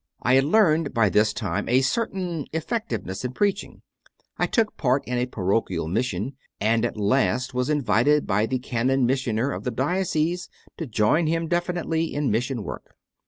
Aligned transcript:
I 0.23 0.33
had 0.33 0.45
learned 0.45 0.95
by 0.95 1.09
this 1.11 1.31
time 1.31 1.69
a 1.69 1.81
certain 1.81 2.47
effectiveness 2.53 3.23
in 3.23 3.33
preaching; 3.33 3.83
I 4.35 4.47
took 4.47 4.75
part 4.75 5.05
in 5.07 5.19
a 5.19 5.27
parochial 5.27 5.87
mission, 5.87 6.37
and 6.59 6.83
at 6.85 6.97
last 6.97 7.53
was 7.53 7.69
invited 7.69 8.25
by 8.25 8.47
the 8.47 8.57
Canon 8.57 9.05
Missioner 9.05 9.51
of 9.51 9.63
the 9.63 9.69
diocese 9.69 10.49
to 10.77 10.87
join 10.87 11.27
him 11.27 11.47
definitely 11.47 12.11
in 12.15 12.31
mission 12.31 12.63
work. 12.63 12.95